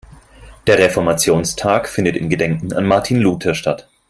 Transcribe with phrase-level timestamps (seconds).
[0.65, 3.87] Der Reformationstag findet in Gedenken an Martin Luther statt.